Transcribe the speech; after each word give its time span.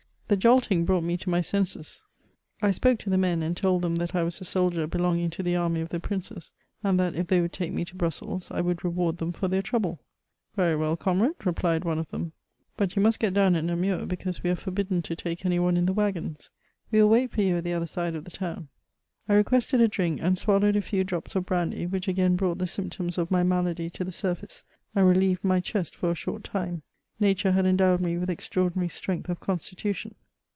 The 0.31 0.37
jolting 0.37 0.85
brought 0.85 1.03
me 1.03 1.17
to 1.17 1.29
my 1.29 1.41
senses; 1.41 2.01
I 2.61 2.71
spoke 2.71 2.99
to 2.99 3.09
the 3.09 3.17
men, 3.17 3.43
and 3.43 3.57
told 3.57 3.81
them 3.81 3.95
that 3.95 4.15
I 4.15 4.23
was 4.23 4.39
a 4.39 4.45
soldaer 4.45 4.87
belong 4.87 5.17
i 5.17 5.23
ing 5.23 5.29
to 5.31 5.43
the 5.43 5.57
army 5.57 5.81
of 5.81 5.89
the 5.89 5.99
princes, 5.99 6.53
and 6.81 6.97
that 7.01 7.15
if 7.15 7.27
they 7.27 7.41
would 7.41 7.51
take 7.51 7.73
me 7.73 7.83
to 7.83 7.97
Brussels 7.97 8.49
I 8.49 8.61
would 8.61 8.85
reward 8.85 9.17
them 9.17 9.33
for 9.33 9.49
fhiear 9.49 9.61
trouble. 9.61 9.99
«Very 10.55 10.77
well, 10.77 10.95
comrade," 10.95 11.35
replied 11.45 11.83
one 11.83 11.99
of 11.99 12.07
them, 12.11 12.31
''but 12.77 12.95
you 12.95 13.01
must 13.01 13.19
get 13.19 13.33
down 13.33 13.57
at 13.57 13.65
Namur, 13.65 14.05
because 14.05 14.41
we 14.41 14.49
are 14.49 14.55
forbidden 14.55 15.01
to 15.01 15.17
take 15.17 15.45
any 15.45 15.59
one 15.59 15.75
in 15.75 15.85
the 15.85 15.91
waggons. 15.91 16.49
We 16.91 17.01
will 17.01 17.09
wait 17.09 17.29
for 17.31 17.41
you 17.41 17.57
at 17.57 17.65
the 17.65 17.73
other 17.73 17.85
side 17.85 18.15
of 18.15 18.23
the 18.23 18.31
town." 18.31 18.69
I 19.27 19.33
requested 19.33 19.81
a 19.81 19.89
drink, 19.89 20.21
and 20.21 20.37
swallowed 20.37 20.77
a 20.77 20.81
few 20.81 21.03
drops 21.03 21.35
of 21.35 21.45
brandy, 21.45 21.85
which 21.87 22.07
again 22.07 22.37
brought 22.37 22.59
the 22.59 22.67
symptoms 22.67 23.17
of 23.17 23.31
my 23.31 23.43
malady 23.43 23.89
to 23.89 24.05
the 24.05 24.11
sumbce, 24.11 24.63
and 24.95 25.05
relieved 25.09 25.43
my 25.43 25.59
chest 25.59 25.93
for 25.93 26.09
a 26.09 26.15
short 26.15 26.45
time; 26.45 26.83
nature 27.19 27.51
had 27.51 27.65
endowed 27.67 27.99
me 28.01 28.17
with 28.17 28.29
extraordinary 28.31 28.89
strength 28.89 29.29
of 29.29 29.39
constitution. 29.39 30.15